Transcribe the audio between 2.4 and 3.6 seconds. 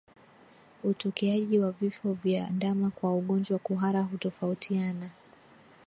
ndama kwa ugonjwa wa